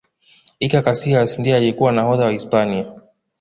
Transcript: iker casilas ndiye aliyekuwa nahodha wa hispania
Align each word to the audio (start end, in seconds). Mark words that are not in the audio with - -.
iker 0.59 0.83
casilas 0.83 1.39
ndiye 1.39 1.55
aliyekuwa 1.55 1.91
nahodha 1.91 2.25
wa 2.25 2.31
hispania 2.31 2.85